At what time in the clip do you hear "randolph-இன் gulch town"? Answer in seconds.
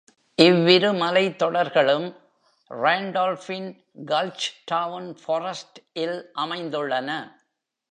2.71-5.05